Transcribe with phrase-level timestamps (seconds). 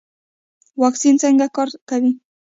[0.81, 2.11] واکسین څنګه کار کوي؟